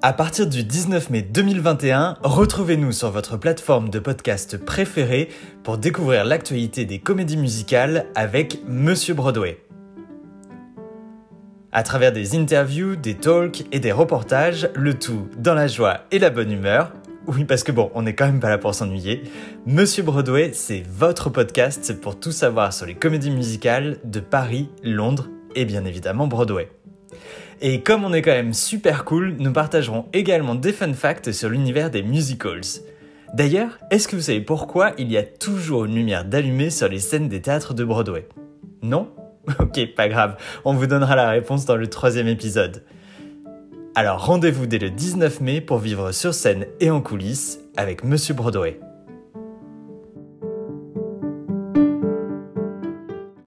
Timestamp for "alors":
43.94-44.26